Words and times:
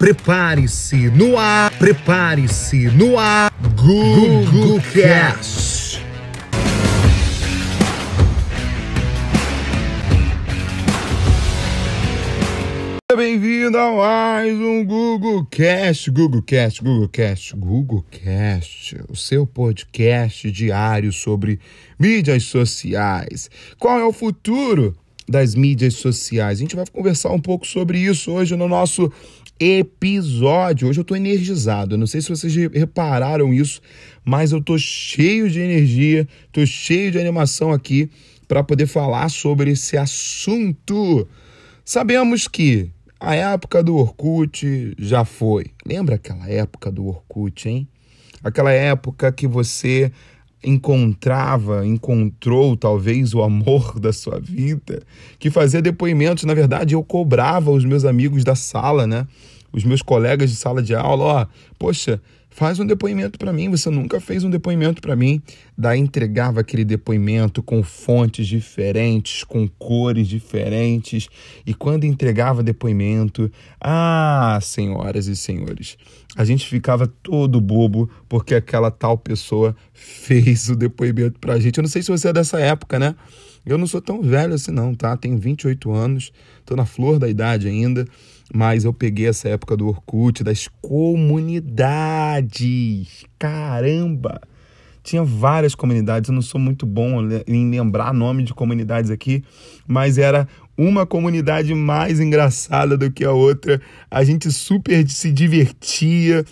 Prepare-se 0.00 1.10
no 1.10 1.36
ar, 1.36 1.70
prepare-se 1.76 2.88
no 2.88 3.18
ar, 3.18 3.52
Google 3.76 4.80
Cast. 4.94 6.00
Bem-vindo 13.14 13.76
a 13.76 13.92
mais 13.94 14.58
um 14.58 14.82
Google 14.86 15.44
Cast, 15.44 16.10
Google 16.10 16.42
Cast, 16.44 16.82
Google 16.82 17.08
Cast, 17.10 17.54
Google 17.54 18.02
Cast, 18.10 18.96
o 19.06 19.14
seu 19.14 19.46
podcast 19.46 20.50
diário 20.50 21.12
sobre 21.12 21.60
mídias 21.98 22.44
sociais. 22.44 23.50
Qual 23.78 23.98
é 23.98 24.04
o 24.06 24.14
futuro 24.14 24.96
das 25.28 25.54
mídias 25.54 25.96
sociais? 25.96 26.56
A 26.56 26.62
gente 26.62 26.74
vai 26.74 26.86
conversar 26.90 27.32
um 27.32 27.40
pouco 27.40 27.66
sobre 27.66 27.98
isso 27.98 28.32
hoje 28.32 28.56
no 28.56 28.66
nosso 28.66 29.12
episódio. 29.60 30.88
Hoje 30.88 31.00
eu 31.00 31.04
tô 31.04 31.14
energizado. 31.14 31.98
Não 31.98 32.06
sei 32.06 32.22
se 32.22 32.30
vocês 32.30 32.54
repararam 32.72 33.52
isso, 33.52 33.82
mas 34.24 34.52
eu 34.52 34.62
tô 34.62 34.78
cheio 34.78 35.50
de 35.50 35.60
energia, 35.60 36.26
tô 36.50 36.64
cheio 36.64 37.12
de 37.12 37.18
animação 37.18 37.70
aqui 37.70 38.10
para 38.48 38.64
poder 38.64 38.86
falar 38.86 39.28
sobre 39.28 39.72
esse 39.72 39.98
assunto. 39.98 41.28
Sabemos 41.84 42.48
que 42.48 42.90
a 43.20 43.34
época 43.34 43.82
do 43.82 43.96
Orkut 43.96 44.94
já 44.98 45.26
foi. 45.26 45.66
Lembra 45.84 46.14
aquela 46.14 46.48
época 46.48 46.90
do 46.90 47.06
Orkut, 47.06 47.68
hein? 47.68 47.86
Aquela 48.42 48.72
época 48.72 49.30
que 49.30 49.46
você 49.46 50.10
encontrava, 50.62 51.86
encontrou 51.86 52.76
talvez 52.76 53.34
o 53.34 53.42
amor 53.42 53.98
da 54.00 54.12
sua 54.12 54.38
vida, 54.38 55.02
que 55.38 55.50
fazia 55.50 55.80
depoimentos, 55.80 56.44
na 56.44 56.54
verdade 56.54 56.94
eu 56.94 57.02
cobrava 57.02 57.70
os 57.70 57.84
meus 57.84 58.04
amigos 58.04 58.44
da 58.44 58.54
sala, 58.54 59.06
né? 59.06 59.26
Os 59.72 59.84
meus 59.84 60.02
colegas 60.02 60.50
de 60.50 60.56
sala 60.56 60.82
de 60.82 60.94
aula, 60.94 61.24
ó, 61.24 61.46
poxa, 61.78 62.20
faz 62.50 62.80
um 62.80 62.84
depoimento 62.84 63.38
para 63.38 63.52
mim, 63.52 63.70
você 63.70 63.88
nunca 63.88 64.20
fez 64.20 64.42
um 64.42 64.50
depoimento 64.50 65.00
para 65.00 65.14
mim. 65.14 65.40
Daí 65.78 65.98
entregava 65.98 66.60
aquele 66.60 66.84
depoimento 66.84 67.62
com 67.62 67.82
fontes 67.82 68.46
diferentes, 68.46 69.44
com 69.44 69.68
cores 69.68 70.26
diferentes, 70.28 71.28
e 71.64 71.72
quando 71.72 72.04
entregava 72.04 72.62
depoimento, 72.62 73.50
ah, 73.80 74.58
senhoras 74.60 75.26
e 75.26 75.36
senhores, 75.36 75.96
a 76.36 76.44
gente 76.44 76.66
ficava 76.66 77.06
todo 77.06 77.60
bobo 77.60 78.10
porque 78.28 78.54
aquela 78.54 78.90
tal 78.90 79.16
pessoa 79.16 79.74
fez 79.92 80.68
o 80.68 80.76
depoimento 80.76 81.38
pra 81.38 81.58
gente. 81.58 81.78
Eu 81.78 81.82
não 81.82 81.88
sei 81.88 82.02
se 82.02 82.10
você 82.10 82.28
é 82.28 82.32
dessa 82.32 82.58
época, 82.60 82.98
né? 82.98 83.14
Eu 83.64 83.76
não 83.76 83.86
sou 83.86 84.00
tão 84.00 84.22
velho 84.22 84.54
assim 84.54 84.70
não, 84.70 84.94
tá? 84.94 85.16
Tenho 85.16 85.38
28 85.38 85.92
anos, 85.92 86.32
tô 86.64 86.74
na 86.74 86.86
flor 86.86 87.18
da 87.18 87.28
idade 87.28 87.68
ainda 87.68 88.06
mas 88.52 88.84
eu 88.84 88.92
peguei 88.92 89.28
essa 89.28 89.48
época 89.48 89.76
do 89.76 89.88
Orkut, 89.88 90.42
das 90.42 90.68
comunidades. 90.80 91.64
Caramba! 93.38 94.40
Tinha 95.02 95.24
várias 95.24 95.74
comunidades, 95.74 96.28
eu 96.28 96.34
não 96.34 96.42
sou 96.42 96.60
muito 96.60 96.84
bom 96.84 97.22
em 97.46 97.70
lembrar 97.70 98.12
nome 98.12 98.42
de 98.42 98.52
comunidades 98.52 99.10
aqui, 99.10 99.42
mas 99.86 100.18
era 100.18 100.46
uma 100.76 101.06
comunidade 101.06 101.74
mais 101.74 102.20
engraçada 102.20 102.98
do 102.98 103.10
que 103.10 103.24
a 103.24 103.32
outra. 103.32 103.80
A 104.10 104.22
gente 104.24 104.52
super 104.52 105.08
se 105.08 105.32
divertia 105.32 106.44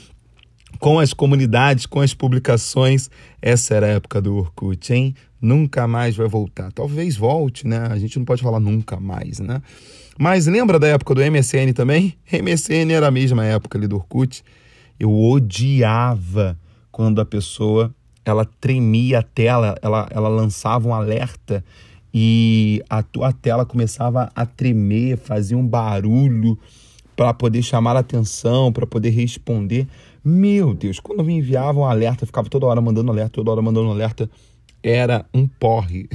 com 0.79 0.99
as 0.99 1.13
comunidades, 1.13 1.87
com 1.87 2.01
as 2.01 2.15
publicações. 2.15 3.11
Essa 3.41 3.75
era 3.75 3.87
a 3.87 3.91
época 3.91 4.21
do 4.21 4.37
Orkut, 4.37 4.93
hein? 4.93 5.15
Nunca 5.41 5.87
mais 5.87 6.17
vai 6.17 6.27
voltar. 6.27 6.73
Talvez 6.73 7.17
volte, 7.17 7.67
né? 7.67 7.87
A 7.91 7.99
gente 7.99 8.19
não 8.19 8.25
pode 8.25 8.43
falar 8.43 8.61
nunca 8.61 8.99
mais, 8.99 9.39
né? 9.39 9.63
Mas 10.19 10.47
lembra 10.47 10.79
da 10.79 10.89
época 10.89 11.15
do 11.15 11.21
MSN 11.21 11.73
também? 11.75 12.15
MSN 12.33 12.93
era 12.93 13.07
a 13.07 13.11
mesma 13.11 13.45
época 13.45 13.79
ali 13.79 13.87
do 13.87 13.97
Orkut. 13.97 14.43
Eu 14.99 15.15
odiava 15.15 16.59
quando 16.91 17.21
a 17.21 17.25
pessoa 17.25 17.95
ela 18.25 18.45
tremia 18.45 19.21
a 19.21 19.23
tela, 19.23 19.77
ela, 19.81 20.09
ela 20.11 20.29
lançava 20.29 20.89
um 20.89 20.95
alerta 20.95 21.65
e 22.13 22.83
a 22.89 23.03
tua 23.03 23.33
tela 23.33 23.65
começava 23.65 24.31
a 24.35 24.45
tremer, 24.45 25.17
fazia 25.17 25.57
um 25.57 25.67
barulho 25.67 26.59
para 27.17 27.33
poder 27.33 27.63
chamar 27.63 27.97
a 27.97 28.01
atenção, 28.01 28.73
para 28.73 28.87
poder 28.87 29.11
responder. 29.11 29.87
Meu 30.25 30.75
Deus, 30.75 31.01
quando 31.01 31.25
me 31.25 31.35
enviavam 31.35 31.83
um 31.83 31.87
alerta, 31.87 32.27
ficava 32.27 32.49
toda 32.49 32.67
hora 32.67 32.81
mandando 32.81 33.11
alerta, 33.11 33.31
toda 33.33 33.51
hora 33.51 33.63
mandando 33.63 33.91
alerta, 33.91 34.29
era 34.83 35.25
um 35.33 35.47
porre. 35.47 36.09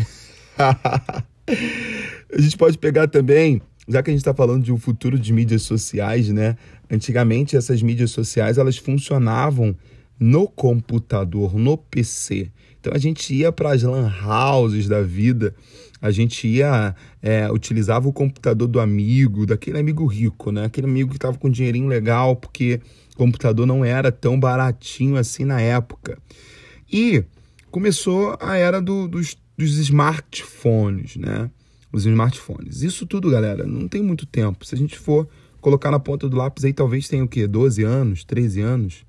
a 0.57 2.40
gente 2.40 2.57
pode 2.57 2.78
pegar 2.78 3.07
também 3.07 3.62
já 3.88 4.01
que 4.01 4.09
a 4.09 4.13
gente 4.13 4.22
está 4.22 4.34
falando 4.34 4.63
de 4.63 4.72
um 4.72 4.78
futuro 4.78 5.19
de 5.19 5.34
mídias 5.34 5.63
sociais, 5.63 6.29
né? 6.29 6.56
Antigamente 6.90 7.57
essas 7.57 7.81
mídias 7.81 8.12
sociais 8.12 8.57
elas 8.57 8.78
funcionavam 8.78 9.75
no 10.19 10.47
computador, 10.47 11.56
no 11.56 11.78
PC. 11.78 12.50
Então 12.79 12.94
a 12.94 12.97
gente 12.97 13.34
ia 13.34 13.51
para 13.51 13.74
as 13.74 13.84
lan 13.84 14.12
houses 14.25 14.88
da 14.88 15.01
vida, 15.01 15.53
a 16.01 16.12
gente 16.12 16.47
ia 16.47 16.95
é, 17.22 17.50
utilizava 17.51 18.07
o 18.07 18.13
computador 18.13 18.68
do 18.68 18.80
amigo, 18.80 19.45
daquele 19.45 19.80
amigo 19.80 20.06
rico, 20.06 20.51
né? 20.51 20.66
Aquele 20.66 20.88
amigo 20.88 21.09
que 21.09 21.18
estava 21.18 21.38
com 21.38 21.50
dinheirinho 21.50 21.88
legal, 21.88 22.35
porque 22.35 22.80
o 23.13 23.18
computador 23.18 23.66
não 23.66 23.84
era 23.84 24.12
tão 24.12 24.40
baratinho 24.40 25.18
assim 25.18 25.45
na 25.45 25.59
época. 25.59 26.18
E 26.91 27.24
começou 27.73 28.38
a 28.39 28.56
era 28.56 28.79
do, 28.79 29.07
dos, 29.07 29.35
dos 29.57 29.78
smartphones, 29.79 31.16
né? 31.16 31.50
os 31.91 32.06
smartphones. 32.06 32.84
Isso 32.84 33.07
tudo, 33.07 33.31
galera, 33.31 33.66
não 33.66 33.88
tem 33.88 34.00
muito 34.03 34.28
tempo. 34.28 34.63
Se 34.63 34.75
a 34.75 34.78
gente 34.78 34.97
for 34.97 35.28
colocar 35.59 35.89
na 35.89 36.00
ponta 36.00 36.29
do 36.29 36.38
lápis 36.38 36.63
aí, 36.63 36.72
talvez 36.72 37.07
tenha 37.07 37.23
o 37.23 37.28
quê? 37.28 37.47
12 37.47 37.83
anos, 37.83 38.23
13 38.23 38.62
anos, 38.62 39.03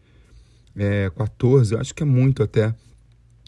é, 0.75 1.11
14, 1.15 1.75
eu 1.75 1.81
acho 1.81 1.95
que 1.95 2.03
é 2.03 2.07
muito 2.07 2.43
até, 2.43 2.75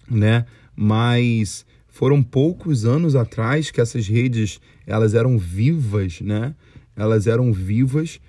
né? 0.06 0.44
Mas 0.74 1.64
foram 1.88 2.22
poucos 2.22 2.84
anos 2.84 3.16
atrás 3.16 3.70
que 3.70 3.80
essas 3.80 4.06
redes, 4.06 4.60
elas 4.86 5.14
eram 5.14 5.38
vivas, 5.38 6.20
né? 6.20 6.54
Elas 6.94 7.26
eram 7.26 7.54
vivas 7.54 8.20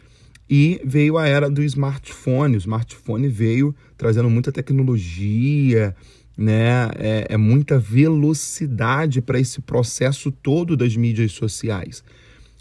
e 0.50 0.80
veio 0.86 1.18
a 1.18 1.28
era 1.28 1.50
do 1.50 1.62
smartphone. 1.64 2.56
O 2.56 2.60
smartphone 2.60 3.28
veio 3.28 3.76
trazendo 3.98 4.30
muita 4.30 4.54
tecnologia, 4.54 5.94
né? 6.38 6.90
É, 6.96 7.28
é 7.30 7.38
muita 7.38 7.80
velocidade 7.80 9.22
para 9.22 9.40
esse 9.40 9.60
processo 9.60 10.32
todo 10.32 10.78
das 10.78 10.96
mídias 10.96 11.32
sociais. 11.32 12.04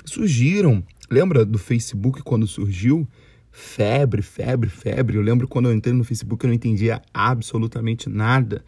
Surgiram, 0.05 0.83
lembra 1.11 1.45
do 1.45 1.59
Facebook 1.59 2.23
quando 2.23 2.47
surgiu? 2.47 3.07
Febre, 3.53 4.23
febre, 4.23 4.71
febre. 4.71 5.17
Eu 5.17 5.23
lembro 5.23 5.47
quando 5.47 5.69
eu 5.69 5.75
entrei 5.75 5.93
no 5.93 6.05
Facebook 6.05 6.45
eu 6.45 6.49
não 6.49 6.55
entendia 6.55 7.03
absolutamente 7.13 8.09
nada, 8.09 8.65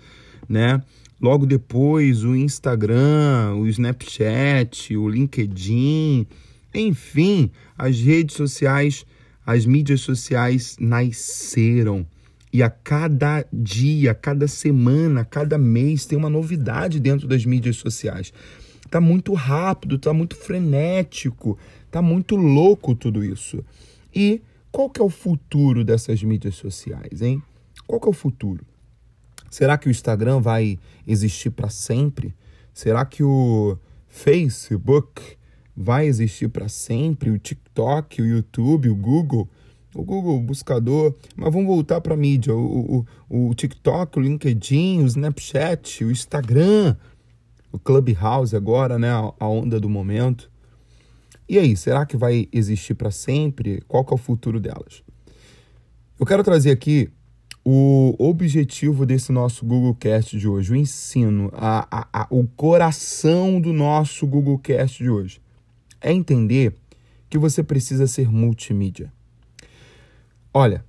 né? 0.49 0.83
Logo 1.21 1.47
depois 1.47 2.23
o 2.23 2.37
Instagram, 2.37 3.55
o 3.57 3.67
Snapchat, 3.67 4.97
o 4.97 5.09
LinkedIn, 5.09 6.27
enfim, 6.73 7.51
as 7.77 7.99
redes 8.01 8.37
sociais, 8.37 9.05
as 9.45 9.67
mídias 9.67 10.01
sociais 10.01 10.77
nasceram 10.79 12.07
e 12.53 12.63
a 12.63 12.71
cada 12.71 13.45
dia, 13.53 14.15
cada 14.15 14.49
semana, 14.49 15.25
cada 15.25 15.59
mês 15.59 16.07
tem 16.07 16.17
uma 16.17 16.31
novidade 16.31 16.99
dentro 16.99 17.29
das 17.29 17.45
mídias 17.45 17.77
sociais. 17.77 18.33
Tá 18.91 19.01
muito 19.01 19.35
rápido, 19.35 19.99
tá 19.99 20.13
muito 20.13 20.35
frenético, 20.35 21.59
tá 21.91 22.01
muito 22.01 22.37
louco 22.37 22.95
tudo 22.95 23.23
isso. 23.23 23.63
E 24.15 24.41
qual 24.73 24.89
que 24.89 25.01
é 25.01 25.05
o 25.05 25.11
futuro 25.11 25.85
dessas 25.85 26.23
mídias 26.23 26.55
sociais, 26.55 27.21
hein? 27.21 27.43
Qual 27.87 28.01
que 28.01 28.07
é 28.07 28.11
o 28.11 28.15
futuro? 28.15 28.65
Será 29.51 29.79
que 29.79 29.89
o 29.89 29.91
Instagram 29.91 30.41
vai 30.41 30.79
existir 31.07 31.51
para 31.51 31.69
sempre? 31.69 32.35
Será 32.73 33.05
que 33.05 33.23
o 33.23 33.79
Facebook 34.09 35.23
vai 35.77 36.07
existir 36.07 36.49
para 36.49 36.69
sempre? 36.69 37.31
O 37.31 37.39
TikTok, 37.39 38.21
o 38.21 38.27
YouTube, 38.27 38.89
o 38.89 38.95
Google 38.95 39.49
o 39.95 40.03
Google 40.03 40.41
Buscador, 40.41 41.15
mas 41.35 41.53
vamos 41.53 41.67
voltar 41.67 42.01
para 42.01 42.15
a 42.15 42.17
mídia, 42.17 42.55
o, 42.55 43.07
o, 43.29 43.49
o 43.49 43.55
TikTok, 43.55 44.19
o 44.19 44.23
LinkedIn, 44.23 45.03
o 45.03 45.07
Snapchat, 45.07 46.05
o 46.05 46.11
Instagram, 46.11 46.97
o 47.73 47.79
Clubhouse 47.79 48.55
agora, 48.55 48.99
né, 48.99 49.11
a, 49.11 49.49
onda 49.49 49.81
do 49.81 49.89
momento. 49.89 50.51
E 51.49 51.59
aí, 51.59 51.77
será 51.77 52.05
que 52.05 52.17
vai 52.17 52.49
existir 52.53 52.95
para 52.95 53.11
sempre? 53.11 53.83
Qual 53.89 54.05
que 54.05 54.13
é 54.13 54.15
o 54.15 54.19
futuro 54.19 54.61
delas? 54.61 55.03
Eu 56.21 56.27
quero 56.27 56.43
trazer 56.43 56.71
aqui 56.71 57.11
o 57.65 58.15
objetivo 58.19 59.05
desse 59.07 59.33
nosso 59.33 59.65
Google 59.65 59.95
Cast 59.95 60.39
de 60.39 60.49
hoje, 60.49 60.73
o 60.73 60.77
ensino, 60.77 61.51
a, 61.55 61.87
a, 61.91 62.23
a, 62.23 62.27
o 62.31 62.47
coração 62.47 63.61
do 63.61 63.73
nosso 63.73 64.27
Google 64.27 64.59
Cast 64.59 65.03
de 65.03 65.11
hoje. 65.11 65.41
É 66.01 66.13
entender 66.13 66.75
que 67.29 67.39
você 67.39 67.63
precisa 67.63 68.07
ser 68.07 68.31
multimídia. 68.31 69.13
Olha, 70.53 70.85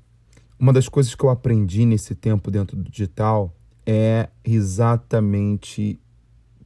uma 0.58 0.72
das 0.72 0.88
coisas 0.88 1.14
que 1.14 1.24
eu 1.24 1.30
aprendi 1.30 1.86
nesse 1.86 2.16
tempo 2.16 2.50
dentro 2.50 2.78
do 2.78 2.90
digital 2.90 3.54
é 3.86 4.30
exatamente 4.44 6.00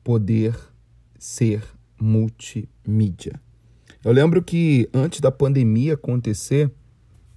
poder 0.04 0.56
ser 1.18 1.63
multimídia. 2.00 3.40
Eu 4.04 4.12
lembro 4.12 4.44
que 4.44 4.90
antes 4.94 5.22
da 5.22 5.31
pandemia 5.31 5.94
acontecer, 5.94 6.69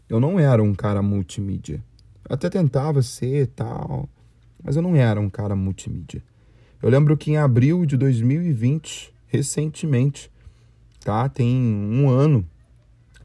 eu 0.08 0.18
não 0.18 0.38
era 0.38 0.62
um 0.62 0.74
cara 0.74 1.00
multimídia. 1.00 1.82
Eu 2.28 2.34
até 2.34 2.50
tentava 2.50 3.02
ser 3.02 3.46
tal, 3.48 4.08
mas 4.62 4.76
eu 4.76 4.82
não 4.82 4.96
era 4.96 5.20
um 5.20 5.30
cara 5.30 5.54
multimídia. 5.54 6.22
Eu 6.82 6.90
lembro 6.90 7.16
que 7.16 7.30
em 7.30 7.36
abril 7.36 7.86
de 7.86 7.96
2020, 7.96 9.14
recentemente, 9.28 10.30
tá? 11.00 11.28
Tem 11.28 11.56
um 11.56 12.08
ano 12.10 12.44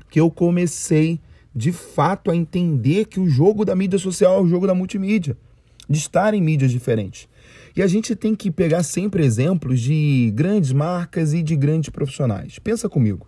que 0.09 0.19
eu 0.19 0.29
comecei 0.29 1.19
de 1.55 1.71
fato 1.71 2.31
a 2.31 2.35
entender 2.35 3.05
que 3.05 3.19
o 3.19 3.29
jogo 3.29 3.65
da 3.65 3.75
mídia 3.75 3.99
social 3.99 4.37
é 4.37 4.41
o 4.41 4.47
jogo 4.47 4.65
da 4.65 4.73
multimídia, 4.73 5.37
de 5.89 5.97
estar 5.97 6.33
em 6.33 6.41
mídias 6.41 6.71
diferentes. 6.71 7.27
E 7.75 7.81
a 7.81 7.87
gente 7.87 8.15
tem 8.15 8.35
que 8.35 8.51
pegar 8.51 8.83
sempre 8.83 9.25
exemplos 9.25 9.79
de 9.79 10.31
grandes 10.35 10.71
marcas 10.71 11.33
e 11.33 11.41
de 11.41 11.55
grandes 11.55 11.89
profissionais. 11.89 12.59
Pensa 12.59 12.89
comigo. 12.89 13.27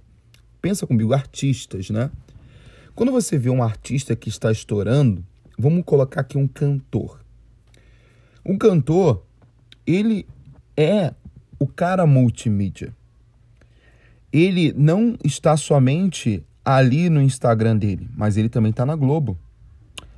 Pensa 0.62 0.88
comigo, 0.88 1.14
artistas, 1.14 1.90
né? 1.90 2.10
Quando 2.96 3.12
você 3.12 3.38
vê 3.38 3.50
um 3.50 3.64
artista 3.64 4.16
que 4.16 4.30
está 4.30 4.52
estourando, 4.52 5.26
vamos 5.58 5.84
colocar 5.84 6.22
aqui 6.22 6.38
um 6.38 6.48
cantor. 6.48 7.20
Um 8.46 8.58
cantor, 8.58 9.26
ele 9.86 10.28
é 10.78 11.14
o 11.58 11.68
cara 11.68 12.06
multimídia. 12.06 12.96
Ele 14.32 14.74
não 14.74 15.18
está 15.24 15.56
somente 15.58 16.44
ali 16.64 17.10
no 17.10 17.22
Instagram 17.22 17.78
dele, 17.78 18.10
mas 18.16 18.38
ele 18.38 18.50
também 18.50 18.70
está 18.70 18.86
na 18.86 18.96
Globo. 18.96 19.38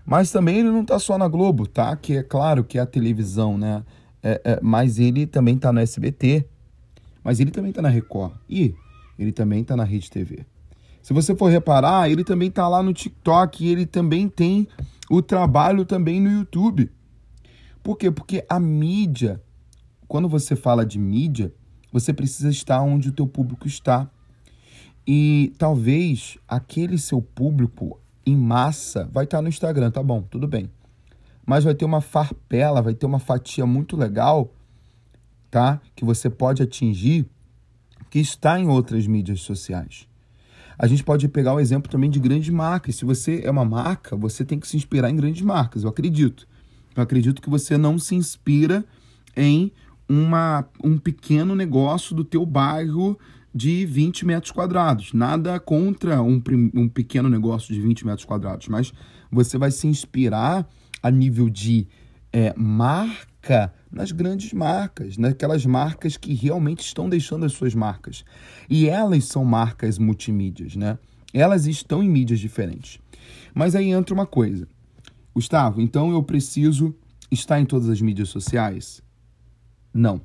Mas 0.05 0.31
também 0.31 0.59
ele 0.59 0.69
não 0.69 0.81
está 0.81 0.99
só 0.99 1.17
na 1.17 1.27
Globo, 1.27 1.65
tá? 1.65 1.95
Que 1.95 2.17
é 2.17 2.23
claro 2.23 2.63
que 2.63 2.77
é 2.77 2.81
a 2.81 2.85
televisão, 2.85 3.57
né? 3.57 3.83
É, 4.21 4.41
é, 4.43 4.59
mas 4.61 4.99
ele 4.99 5.25
também 5.25 5.55
está 5.55 5.73
no 5.73 5.79
SBT. 5.79 6.45
Mas 7.23 7.39
ele 7.39 7.49
também 7.49 7.71
está 7.71 7.81
na 7.81 7.89
Record. 7.89 8.33
E 8.47 8.75
ele 9.17 9.31
também 9.31 9.61
está 9.61 9.75
na 9.75 9.83
Rede 9.83 10.11
TV. 10.11 10.45
Se 11.01 11.13
você 11.13 11.35
for 11.35 11.49
reparar, 11.49 12.09
ele 12.09 12.23
também 12.23 12.49
está 12.49 12.67
lá 12.67 12.83
no 12.83 12.93
TikTok 12.93 13.63
e 13.63 13.71
ele 13.71 13.85
também 13.85 14.27
tem 14.27 14.67
o 15.09 15.21
trabalho 15.21 15.85
também 15.85 16.19
no 16.19 16.31
YouTube. 16.31 16.91
Por 17.83 17.97
quê? 17.97 18.09
Porque 18.09 18.43
a 18.49 18.59
mídia, 18.59 19.41
quando 20.07 20.27
você 20.27 20.55
fala 20.55 20.85
de 20.85 20.97
mídia, 20.97 21.53
você 21.91 22.11
precisa 22.11 22.49
estar 22.49 22.81
onde 22.81 23.09
o 23.09 23.11
teu 23.11 23.27
público 23.27 23.67
está. 23.67 24.09
E 25.07 25.53
talvez 25.57 26.37
aquele 26.47 26.97
seu 26.97 27.21
público 27.21 27.99
em 28.25 28.35
massa 28.35 29.07
vai 29.11 29.25
estar 29.25 29.41
no 29.41 29.49
Instagram, 29.49 29.91
tá 29.91 30.01
bom, 30.01 30.21
tudo 30.23 30.47
bem. 30.47 30.69
Mas 31.45 31.63
vai 31.63 31.75
ter 31.75 31.85
uma 31.85 32.01
farpela, 32.01 32.81
vai 32.81 32.95
ter 32.95 33.05
uma 33.05 33.19
fatia 33.19 33.65
muito 33.65 33.95
legal, 33.95 34.51
tá? 35.51 35.79
Que 35.95 36.03
você 36.03 36.29
pode 36.29 36.63
atingir 36.63 37.27
que 38.09 38.19
está 38.19 38.59
em 38.59 38.67
outras 38.67 39.05
mídias 39.05 39.41
sociais. 39.41 40.07
A 40.77 40.87
gente 40.87 41.03
pode 41.03 41.27
pegar 41.27 41.53
o 41.53 41.59
exemplo 41.59 41.89
também 41.89 42.09
de 42.09 42.19
grandes 42.19 42.49
marcas. 42.49 42.95
Se 42.95 43.05
você 43.05 43.41
é 43.43 43.51
uma 43.51 43.63
marca, 43.63 44.15
você 44.15 44.43
tem 44.43 44.59
que 44.59 44.67
se 44.67 44.75
inspirar 44.75 45.09
em 45.09 45.15
grandes 45.15 45.41
marcas, 45.41 45.83
eu 45.83 45.89
acredito. 45.89 46.47
Eu 46.95 47.03
acredito 47.03 47.41
que 47.41 47.49
você 47.49 47.77
não 47.77 47.99
se 47.99 48.15
inspira 48.15 48.83
em 49.35 49.71
uma, 50.07 50.65
um 50.83 50.97
pequeno 50.97 51.55
negócio 51.55 52.15
do 52.15 52.23
teu 52.23 52.45
bairro 52.45 53.17
de 53.55 53.85
20 53.85 54.25
metros 54.25 54.51
quadrados. 54.51 55.13
Nada 55.13 55.57
contra 55.61 56.21
um, 56.21 56.43
um 56.73 56.89
pequeno 56.89 57.29
negócio 57.29 57.73
de 57.73 57.79
20 57.79 58.05
metros 58.05 58.25
quadrados, 58.25 58.67
mas 58.67 58.91
você 59.31 59.57
vai 59.57 59.71
se 59.71 59.87
inspirar 59.87 60.67
a 61.01 61.09
nível 61.09 61.49
de 61.49 61.87
é, 62.33 62.53
marca 62.57 63.73
nas 63.89 64.11
grandes 64.11 64.51
marcas, 64.51 65.17
naquelas 65.17 65.65
marcas 65.65 66.17
que 66.17 66.33
realmente 66.33 66.81
estão 66.81 67.07
deixando 67.07 67.45
as 67.45 67.53
suas 67.53 67.73
marcas. 67.73 68.25
E 68.69 68.89
elas 68.89 69.23
são 69.23 69.45
marcas 69.45 69.97
multimídias, 69.97 70.75
né? 70.75 70.99
Elas 71.33 71.65
estão 71.65 72.03
em 72.03 72.09
mídias 72.09 72.41
diferentes. 72.41 72.99
Mas 73.53 73.73
aí 73.73 73.89
entra 73.89 74.13
uma 74.13 74.25
coisa. 74.25 74.67
Gustavo, 75.33 75.79
então 75.79 76.11
eu 76.11 76.21
preciso 76.21 76.93
estar 77.31 77.59
em 77.59 77.65
todas 77.65 77.87
as 77.87 78.01
mídias 78.01 78.27
sociais? 78.27 79.01
Não. 79.93 80.19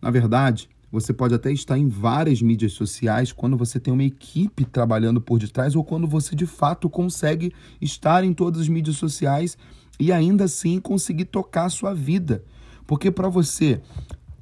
Na 0.00 0.10
verdade, 0.10 0.68
você 0.92 1.10
pode 1.14 1.34
até 1.34 1.50
estar 1.50 1.78
em 1.78 1.88
várias 1.88 2.42
mídias 2.42 2.74
sociais 2.74 3.32
quando 3.32 3.56
você 3.56 3.80
tem 3.80 3.94
uma 3.94 4.04
equipe 4.04 4.62
trabalhando 4.66 5.22
por 5.22 5.38
detrás 5.38 5.74
ou 5.74 5.82
quando 5.82 6.06
você 6.06 6.36
de 6.36 6.44
fato 6.44 6.90
consegue 6.90 7.50
estar 7.80 8.22
em 8.22 8.34
todas 8.34 8.60
as 8.60 8.68
mídias 8.68 8.96
sociais 8.96 9.56
e 9.98 10.12
ainda 10.12 10.44
assim 10.44 10.78
conseguir 10.78 11.24
tocar 11.24 11.64
a 11.64 11.70
sua 11.70 11.94
vida. 11.94 12.44
Porque 12.86 13.10
para 13.10 13.30
você 13.30 13.80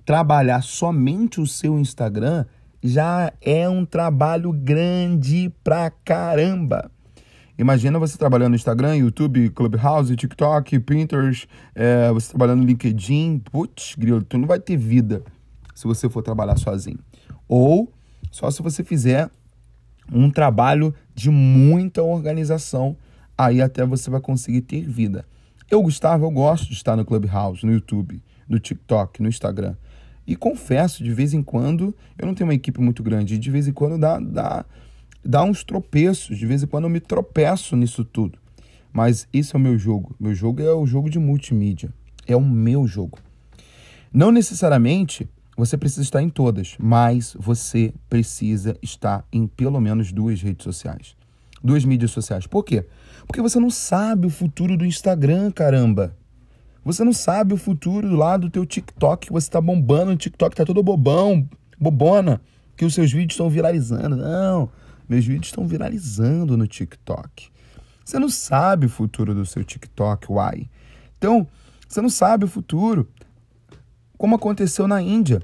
trabalhar 0.05 0.61
somente 0.63 1.41
o 1.41 1.47
seu 1.47 1.79
Instagram 1.79 2.45
já 2.83 3.33
é 3.41 3.69
um 3.69 3.85
trabalho 3.85 4.53
grande 4.53 5.53
pra 5.63 5.89
caramba. 5.89 6.91
Imagina 7.57 7.99
você 7.99 8.19
trabalhando 8.19 8.51
no 8.51 8.57
Instagram, 8.57 8.97
YouTube, 8.97 9.51
Clubhouse, 9.51 10.17
TikTok, 10.17 10.81
Pinterest, 10.81 11.47
é, 11.75 12.11
você 12.11 12.31
trabalhando 12.31 12.63
no 12.63 12.67
LinkedIn. 12.67 13.39
Putz, 13.53 13.95
grilo, 13.97 14.23
tu 14.23 14.37
não 14.37 14.49
vai 14.49 14.59
ter 14.59 14.77
vida 14.77 15.23
se 15.81 15.87
você 15.87 16.11
for 16.11 16.23
trabalhar 16.23 16.59
sozinho. 16.59 16.99
Ou 17.49 17.91
só 18.31 18.51
se 18.51 18.61
você 18.61 18.85
fizer 18.85 19.31
um 20.13 20.31
trabalho 20.31 20.95
de 21.15 21.31
muita 21.31 22.03
organização, 22.03 22.97
aí 23.37 23.63
até 23.63 23.87
você 23.87 24.11
vai 24.11 24.21
conseguir 24.21 24.61
ter 24.61 24.87
vida. 24.87 25.25
Eu, 25.71 25.81
Gustavo, 25.83 26.27
eu 26.27 26.31
gosto 26.31 26.67
de 26.67 26.75
estar 26.75 26.97
no 26.97 27.05
Clubhouse, 27.05 27.65
no 27.65 27.73
YouTube, 27.73 28.23
no 28.47 28.59
TikTok, 28.59 29.23
no 29.23 29.29
Instagram. 29.29 29.75
E 30.27 30.37
confesso, 30.37 31.03
de 31.03 31.15
vez 31.15 31.33
em 31.33 31.43
quando, 31.43 31.95
eu 32.19 32.27
não 32.27 32.35
tenho 32.35 32.49
uma 32.49 32.55
equipe 32.55 32.79
muito 32.79 33.03
grande, 33.03 33.39
de 33.39 33.51
vez 33.51 33.67
em 33.67 33.73
quando 33.73 33.97
dá, 33.97 34.19
dá, 34.19 34.67
dá 35.25 35.43
uns 35.43 35.65
tropeços, 35.65 36.37
de 36.37 36.45
vez 36.45 36.63
em 36.63 36.67
quando 36.67 36.85
eu 36.85 36.91
me 36.91 37.01
tropeço 37.01 37.75
nisso 37.75 38.05
tudo. 38.05 38.39
Mas 38.93 39.27
esse 39.33 39.57
é 39.57 39.59
o 39.59 39.63
meu 39.63 39.79
jogo. 39.79 40.15
Meu 40.21 40.35
jogo 40.35 40.61
é 40.61 40.75
o 40.75 40.85
jogo 40.85 41.09
de 41.09 41.19
multimídia. 41.19 41.91
É 42.27 42.37
o 42.37 42.41
meu 42.41 42.87
jogo. 42.87 43.19
Não 44.13 44.31
necessariamente 44.31 45.27
você 45.61 45.77
precisa 45.77 46.03
estar 46.03 46.23
em 46.23 46.29
todas, 46.29 46.75
mas 46.79 47.37
você 47.39 47.93
precisa 48.09 48.77
estar 48.83 49.25
em 49.33 49.47
pelo 49.47 49.81
menos 49.81 50.13
duas 50.13 50.41
redes 50.41 50.65
sociais. 50.65 51.15
Duas 51.63 51.85
mídias 51.85 52.11
sociais. 52.11 52.47
Por 52.47 52.65
quê? 52.65 52.87
Porque 53.27 53.43
você 53.43 53.61
não 53.61 53.71
sabe 53.71 54.27
o 54.27 54.31
futuro 54.31 54.77
do 54.77 54.87
Instagram, 54.87 55.51
caramba. 55.51 56.17
Você 56.83 57.05
não 57.05 57.13
sabe 57.13 57.53
o 57.53 57.59
futuro 57.59 58.17
lá 58.17 58.39
do 58.39 58.49
teu 58.49 58.65
TikTok, 58.65 59.31
você 59.31 59.49
está 59.49 59.61
bombando 59.61 60.13
no 60.13 60.17
TikTok, 60.17 60.57
tá 60.57 60.65
todo 60.65 60.83
bobão, 60.83 61.47
bobona, 61.79 62.41
que 62.75 62.85
os 62.85 62.95
seus 62.95 63.13
vídeos 63.13 63.35
estão 63.35 63.51
viralizando. 63.51 64.17
Não, 64.17 64.71
meus 65.07 65.27
vídeos 65.27 65.49
estão 65.49 65.67
viralizando 65.67 66.57
no 66.57 66.67
TikTok. 66.67 67.51
Você 68.03 68.19
não 68.19 68.31
sabe 68.31 68.87
o 68.87 68.89
futuro 68.89 69.35
do 69.35 69.45
seu 69.45 69.63
TikTok, 69.63 70.33
uai. 70.33 70.71
Então, 71.19 71.47
você 71.87 72.01
não 72.01 72.09
sabe 72.09 72.47
o 72.47 72.49
futuro. 72.49 73.07
Como 74.17 74.35
aconteceu 74.35 74.89
na 74.89 75.03
Índia, 75.03 75.43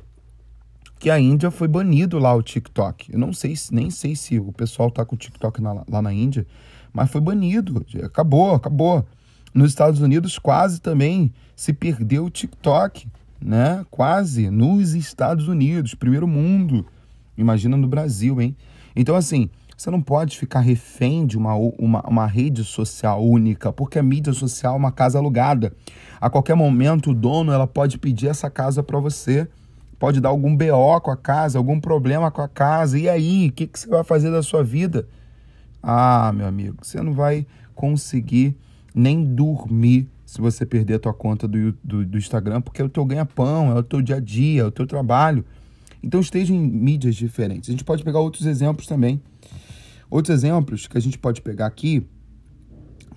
que 0.99 1.11
a 1.11 1.19
Índia 1.19 1.51
foi 1.51 1.69
banido 1.69 2.19
lá 2.19 2.35
o 2.35 2.43
TikTok. 2.43 3.13
Eu 3.13 3.19
não 3.19 3.33
sei, 3.33 3.55
nem 3.71 3.91
sei 3.91 4.17
se 4.17 4.39
o 4.39 4.53
pessoal 4.53 4.91
tá 4.91 5.05
com 5.05 5.15
o 5.15 5.19
TikTok 5.19 5.61
na, 5.61 5.85
lá 5.89 6.03
na 6.03 6.13
Índia, 6.13 6.47
mas 6.93 7.11
foi 7.11 7.21
banido. 7.21 7.85
Acabou, 8.03 8.55
acabou. 8.55 9.05
Nos 9.53 9.71
Estados 9.71 10.01
Unidos 10.01 10.39
quase 10.39 10.81
também 10.81 11.33
se 11.55 11.73
perdeu 11.73 12.27
o 12.27 12.31
TikTok, 12.31 13.07
né? 13.41 13.85
Quase 13.91 14.51
nos 14.51 14.95
Estados 14.95 15.49
Unidos, 15.49 15.95
primeiro 15.95 16.27
mundo. 16.27 16.87
Imagina 17.37 17.77
no 17.77 17.87
Brasil, 17.87 18.41
hein? 18.41 18.57
Então 18.95 19.15
assim, 19.15 19.51
você 19.77 19.91
não 19.91 20.01
pode 20.01 20.39
ficar 20.39 20.61
refém 20.61 21.27
de 21.27 21.37
uma, 21.37 21.55
uma, 21.55 22.01
uma 22.09 22.27
rede 22.27 22.65
social 22.65 23.23
única, 23.23 23.71
porque 23.73 23.99
a 23.99 24.03
mídia 24.03 24.33
social 24.33 24.75
é 24.75 24.79
uma 24.79 24.93
casa 24.93 25.19
alugada. 25.19 25.75
A 26.19 26.31
qualquer 26.31 26.55
momento 26.55 27.11
o 27.11 27.15
dono 27.15 27.53
ela 27.53 27.67
pode 27.67 27.99
pedir 27.99 28.29
essa 28.29 28.49
casa 28.49 28.83
para 28.83 28.99
você 28.99 29.47
pode 29.99 30.21
dar 30.21 30.29
algum 30.29 30.57
BO 30.57 31.01
com 31.03 31.11
a 31.11 31.17
casa, 31.17 31.59
algum 31.59 31.81
problema 31.81 32.31
com 32.31 32.43
a 32.43 32.49
casa. 32.49 32.99
E 32.99 33.09
aí, 33.09 33.49
o 33.49 33.53
que, 33.53 33.67
que 33.67 33.79
você 33.79 33.89
vai 33.89 34.05
fazer 34.05 34.31
da 34.31 34.43
sua 34.43 34.63
vida? 34.63 35.09
Ah, 35.83 36.33
meu 36.35 36.47
amigo, 36.47 36.79
você 36.83 37.01
não 37.01 37.13
vai 37.13 37.47
conseguir 37.75 38.57
nem 38.95 39.25
dormir 39.25 40.09
se 40.25 40.41
você 40.41 40.67
perder 40.67 40.95
a 40.95 40.99
tua 40.99 41.15
conta 41.15 41.47
do, 41.47 41.73
do, 41.85 42.05
do 42.05 42.19
Instagram, 42.19 42.61
porque 42.61 42.83
é 42.83 42.85
o 42.85 42.89
teu 42.89 43.05
ganha-pão, 43.05 43.71
é 43.71 43.79
o 43.79 43.83
teu 43.83 44.03
dia 44.03 44.17
a 44.17 44.21
dia, 44.21 44.63
é 44.63 44.65
o 44.65 44.71
teu 44.71 44.87
trabalho. 44.87 45.45
Então 46.03 46.21
esteja 46.21 46.53
em 46.53 46.59
mídias 46.59 47.15
diferentes. 47.15 47.69
A 47.69 47.73
gente 47.73 47.85
pode 47.85 48.03
pegar 48.03 48.19
outros 48.21 48.47
exemplos 48.47 48.87
também. 48.87 49.23
Outros 50.11 50.35
exemplos 50.35 50.87
que 50.87 50.99
a 50.99 51.01
gente 51.01 51.19
pode 51.19 51.41
pegar 51.43 51.67
aqui 51.67 52.07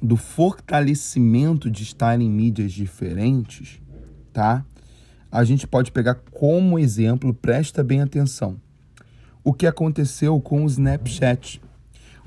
do 0.01 0.15
fortalecimento 0.15 1.69
de 1.69 1.83
estar 1.83 2.19
em 2.19 2.29
mídias 2.29 2.71
diferentes, 2.71 3.81
tá? 4.31 4.65
A 5.31 5.43
gente 5.43 5.67
pode 5.67 5.91
pegar 5.91 6.15
como 6.31 6.79
exemplo, 6.79 7.33
presta 7.33 7.83
bem 7.83 8.01
atenção, 8.01 8.59
o 9.43 9.53
que 9.53 9.67
aconteceu 9.67 10.39
com 10.41 10.63
o 10.63 10.67
Snapchat. 10.67 11.61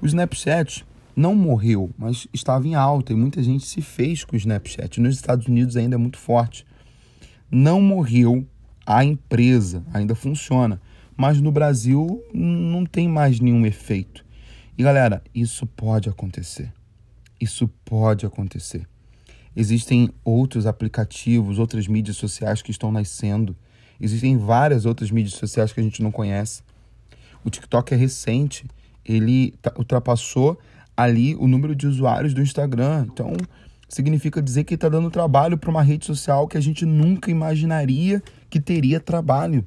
O 0.01 0.07
Snapchat 0.07 0.85
não 1.15 1.35
morreu, 1.35 1.91
mas 1.99 2.27
estava 2.33 2.67
em 2.67 2.75
alta 2.75 3.13
e 3.13 3.17
muita 3.17 3.43
gente 3.43 3.67
se 3.67 3.83
fez 3.83 4.25
com 4.25 4.35
o 4.35 4.39
Snapchat. 4.39 5.01
Nos 5.01 5.17
Estados 5.17 5.47
Unidos 5.47 5.77
ainda 5.77 5.97
é 5.97 5.99
muito 5.99 6.19
forte. 6.19 6.65
Não 7.51 7.81
morreu 7.81 8.47
a 8.87 9.05
empresa, 9.05 9.85
ainda 9.93 10.15
funciona, 10.15 10.81
mas 11.17 11.41
no 11.41 11.53
Brasil 11.53 12.23
não 12.33 12.87
tem 12.87 13.09
mais 13.09 13.41
nenhum 13.41 13.67
efeito. 13.67 14.25
E 14.77 14.83
galera, 14.83 15.23
isso 15.35 15.67
pode 15.67 16.09
acontecer. 16.09 16.73
Isso 17.41 17.69
pode 17.85 18.25
acontecer. 18.25 18.89
Existem 19.55 20.11
outros 20.25 20.67
aplicativos, 20.67 21.59
outras 21.59 21.87
mídias 21.87 22.17
sociais 22.17 22.63
que 22.63 22.71
estão 22.71 22.91
nascendo. 22.91 23.57
Existem 24.01 24.37
várias 24.37 24.87
outras 24.87 25.11
mídias 25.11 25.35
sociais 25.35 25.73
que 25.73 25.81
a 25.81 25.83
gente 25.83 26.03
não 26.03 26.11
conhece. 26.11 26.63
O 27.45 27.51
TikTok 27.51 27.93
é 27.93 27.97
recente, 27.97 28.67
ele 29.05 29.55
ultrapassou 29.77 30.59
ali 30.97 31.35
o 31.37 31.47
número 31.47 31.75
de 31.75 31.87
usuários 31.87 32.33
do 32.33 32.41
Instagram. 32.41 33.07
Então, 33.13 33.33
significa 33.89 34.41
dizer 34.41 34.65
que 34.65 34.75
está 34.75 34.89
dando 34.89 35.11
trabalho 35.11 35.59
para 35.59 35.71
uma 35.71 35.83
rede 35.83 36.07
social 36.07 36.49
que 36.49 36.57
a 36.57 36.61
gente 36.61 36.87
nunca 36.87 37.31
imaginaria 37.31 38.23
que 38.49 38.61
teria 38.61 38.99
trabalho. 39.01 39.65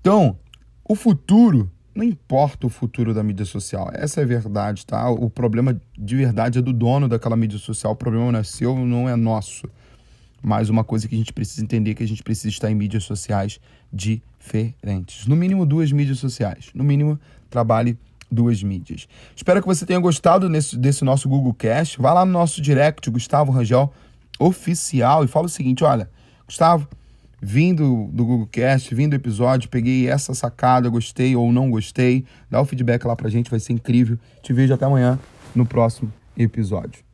Então, 0.00 0.36
o 0.84 0.94
futuro, 0.94 1.70
não 1.98 2.04
importa 2.04 2.64
o 2.64 2.70
futuro 2.70 3.12
da 3.12 3.24
mídia 3.24 3.44
social, 3.44 3.90
essa 3.92 4.20
é 4.20 4.22
a 4.22 4.26
verdade, 4.26 4.86
tá? 4.86 5.10
O 5.10 5.28
problema 5.28 5.76
de 5.98 6.14
verdade 6.14 6.60
é 6.60 6.62
do 6.62 6.72
dono 6.72 7.08
daquela 7.08 7.36
mídia 7.36 7.58
social, 7.58 7.92
o 7.92 7.96
problema 7.96 8.30
não 8.30 8.38
é 8.38 8.44
seu, 8.44 8.78
não 8.78 9.08
é 9.08 9.16
nosso. 9.16 9.68
Mas 10.40 10.70
uma 10.70 10.84
coisa 10.84 11.08
que 11.08 11.16
a 11.16 11.18
gente 11.18 11.32
precisa 11.32 11.60
entender 11.60 11.90
é 11.90 11.94
que 11.94 12.04
a 12.04 12.06
gente 12.06 12.22
precisa 12.22 12.50
estar 12.50 12.70
em 12.70 12.74
mídias 12.76 13.02
sociais 13.02 13.58
diferentes. 13.92 15.26
No 15.26 15.34
mínimo 15.34 15.66
duas 15.66 15.90
mídias 15.90 16.20
sociais. 16.20 16.70
No 16.72 16.84
mínimo, 16.84 17.18
trabalhe 17.50 17.98
duas 18.30 18.62
mídias. 18.62 19.08
Espero 19.34 19.60
que 19.60 19.66
você 19.66 19.84
tenha 19.84 19.98
gostado 19.98 20.48
desse 20.48 21.04
nosso 21.04 21.28
Google 21.28 21.52
Cast. 21.52 22.00
Vá 22.00 22.12
lá 22.12 22.24
no 22.24 22.30
nosso 22.30 22.62
direct, 22.62 23.10
Gustavo 23.10 23.50
Rangel 23.50 23.92
Oficial, 24.38 25.24
e 25.24 25.26
fala 25.26 25.46
o 25.46 25.48
seguinte: 25.48 25.82
olha, 25.82 26.08
Gustavo, 26.46 26.86
vindo 27.40 28.08
do 28.12 28.24
Google 28.24 28.46
Cast, 28.46 28.94
vindo 28.94 29.10
do 29.10 29.16
episódio, 29.16 29.68
peguei 29.68 30.08
essa 30.08 30.34
sacada, 30.34 30.88
gostei 30.88 31.36
ou 31.36 31.52
não 31.52 31.70
gostei. 31.70 32.24
Dá 32.50 32.60
o 32.60 32.64
feedback 32.64 33.04
lá 33.04 33.14
pra 33.14 33.28
gente, 33.28 33.50
vai 33.50 33.60
ser 33.60 33.72
incrível. 33.72 34.18
Te 34.42 34.52
vejo 34.52 34.74
até 34.74 34.84
amanhã 34.84 35.18
no 35.54 35.64
próximo 35.64 36.12
episódio. 36.36 37.07